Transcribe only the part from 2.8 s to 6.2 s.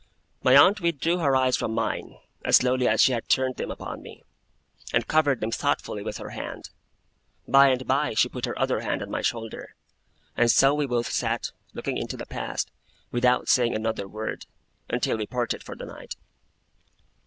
as she had turned them upon me; and covered them thoughtfully with